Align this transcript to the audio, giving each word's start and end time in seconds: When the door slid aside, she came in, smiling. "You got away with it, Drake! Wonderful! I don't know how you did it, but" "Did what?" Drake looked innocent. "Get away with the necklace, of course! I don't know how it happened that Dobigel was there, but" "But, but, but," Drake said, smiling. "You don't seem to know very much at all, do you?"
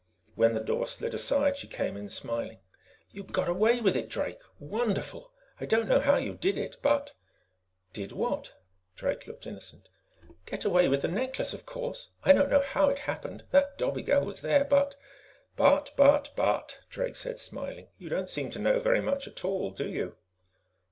When 0.33 0.55
the 0.55 0.59
door 0.63 0.87
slid 0.87 1.13
aside, 1.13 1.57
she 1.57 1.67
came 1.67 1.95
in, 1.95 2.09
smiling. 2.09 2.57
"You 3.11 3.23
got 3.23 3.47
away 3.47 3.81
with 3.81 3.95
it, 3.95 4.09
Drake! 4.09 4.39
Wonderful! 4.57 5.31
I 5.59 5.67
don't 5.67 5.87
know 5.87 5.99
how 5.99 6.15
you 6.15 6.33
did 6.33 6.57
it, 6.57 6.75
but" 6.81 7.13
"Did 7.93 8.11
what?" 8.11 8.55
Drake 8.95 9.27
looked 9.27 9.45
innocent. 9.45 9.89
"Get 10.47 10.65
away 10.65 10.87
with 10.89 11.03
the 11.03 11.07
necklace, 11.07 11.53
of 11.53 11.67
course! 11.67 12.09
I 12.25 12.33
don't 12.33 12.49
know 12.49 12.61
how 12.61 12.89
it 12.89 12.97
happened 12.97 13.43
that 13.51 13.77
Dobigel 13.77 14.25
was 14.25 14.41
there, 14.41 14.63
but" 14.63 14.95
"But, 15.55 15.91
but, 15.95 16.31
but," 16.35 16.79
Drake 16.89 17.15
said, 17.15 17.37
smiling. 17.37 17.89
"You 17.99 18.09
don't 18.09 18.27
seem 18.27 18.49
to 18.49 18.57
know 18.59 18.79
very 18.79 19.01
much 19.01 19.27
at 19.27 19.45
all, 19.45 19.69
do 19.69 19.87
you?" 19.87 20.15